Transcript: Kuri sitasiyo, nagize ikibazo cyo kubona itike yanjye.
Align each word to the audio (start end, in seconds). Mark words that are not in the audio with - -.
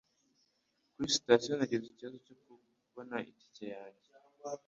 Kuri 0.93 1.15
sitasiyo, 1.17 1.51
nagize 1.55 1.85
ikibazo 1.87 2.17
cyo 2.25 2.35
kubona 2.41 3.15
itike 3.31 3.65
yanjye. 3.75 4.09